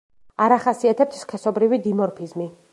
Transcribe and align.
არ 0.45 0.55
ახასიათებთ 0.55 1.19
სქესობრივი 1.19 1.81
დიმორფიზმი. 1.87 2.53